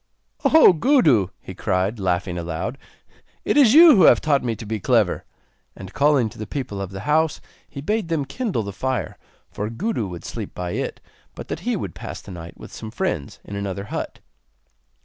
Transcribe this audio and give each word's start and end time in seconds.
'O 0.43 0.73
Gudu!' 0.73 1.27
he 1.39 1.53
cried, 1.53 1.99
laughing 1.99 2.35
aloud, 2.35 2.79
'it 3.45 3.55
is 3.55 3.75
you 3.75 3.95
who 3.95 4.05
have 4.05 4.19
taught 4.19 4.43
me 4.43 4.55
to 4.55 4.65
be 4.65 4.79
clever.' 4.79 5.25
And 5.75 5.93
calling 5.93 6.27
to 6.29 6.39
the 6.39 6.47
people 6.47 6.81
of 6.81 6.89
the 6.89 7.01
house, 7.01 7.39
he 7.69 7.81
bade 7.81 8.07
them 8.07 8.25
kindle 8.25 8.63
the 8.63 8.73
fire, 8.73 9.19
for 9.51 9.69
Gudu 9.69 10.07
would 10.07 10.25
sleep 10.25 10.55
by 10.55 10.71
it, 10.71 11.01
but 11.35 11.49
that 11.49 11.59
he 11.69 11.75
would 11.75 11.93
pass 11.93 12.19
the 12.19 12.31
night 12.31 12.57
with 12.57 12.73
some 12.73 12.89
friends 12.89 13.39
in 13.43 13.55
another 13.55 13.83
hut. 13.93 14.21